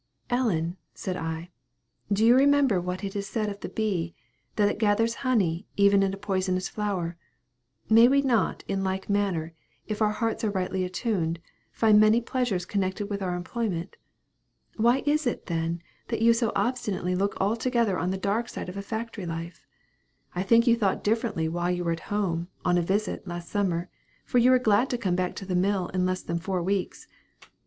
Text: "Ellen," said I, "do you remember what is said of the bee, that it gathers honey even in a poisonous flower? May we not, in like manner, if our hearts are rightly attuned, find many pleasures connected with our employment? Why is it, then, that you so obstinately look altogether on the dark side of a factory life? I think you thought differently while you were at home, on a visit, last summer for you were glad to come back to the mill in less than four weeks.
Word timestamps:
"Ellen," 0.31 0.77
said 0.95 1.15
I, 1.15 1.51
"do 2.11 2.25
you 2.25 2.35
remember 2.35 2.81
what 2.81 3.03
is 3.03 3.27
said 3.29 3.49
of 3.49 3.59
the 3.59 3.69
bee, 3.69 4.15
that 4.55 4.67
it 4.67 4.79
gathers 4.79 5.13
honey 5.21 5.67
even 5.77 6.01
in 6.01 6.11
a 6.11 6.17
poisonous 6.17 6.67
flower? 6.67 7.17
May 7.87 8.07
we 8.07 8.23
not, 8.23 8.63
in 8.67 8.83
like 8.83 9.11
manner, 9.11 9.53
if 9.85 10.01
our 10.01 10.09
hearts 10.09 10.43
are 10.43 10.49
rightly 10.49 10.83
attuned, 10.83 11.37
find 11.71 11.99
many 11.99 12.19
pleasures 12.19 12.65
connected 12.65 13.11
with 13.11 13.21
our 13.21 13.35
employment? 13.35 13.95
Why 14.75 15.03
is 15.05 15.27
it, 15.27 15.45
then, 15.45 15.83
that 16.07 16.23
you 16.23 16.33
so 16.33 16.51
obstinately 16.55 17.13
look 17.13 17.37
altogether 17.39 17.99
on 17.99 18.09
the 18.09 18.17
dark 18.17 18.49
side 18.49 18.69
of 18.69 18.77
a 18.77 18.81
factory 18.81 19.27
life? 19.27 19.67
I 20.33 20.41
think 20.41 20.65
you 20.65 20.75
thought 20.75 21.03
differently 21.03 21.47
while 21.47 21.69
you 21.69 21.83
were 21.83 21.91
at 21.91 21.99
home, 22.09 22.47
on 22.65 22.75
a 22.79 22.81
visit, 22.81 23.27
last 23.27 23.49
summer 23.49 23.87
for 24.25 24.39
you 24.39 24.49
were 24.49 24.57
glad 24.57 24.89
to 24.89 24.97
come 24.97 25.15
back 25.15 25.35
to 25.35 25.45
the 25.45 25.53
mill 25.55 25.89
in 25.89 26.07
less 26.07 26.23
than 26.23 26.39
four 26.39 26.63
weeks. 26.63 27.07